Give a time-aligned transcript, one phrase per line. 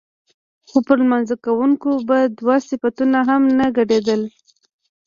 [0.69, 4.21] خو پر لمانځه کوونکو به دوه صفونه هم نه ډکېدل.